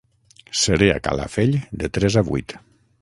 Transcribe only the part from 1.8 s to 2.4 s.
de tres a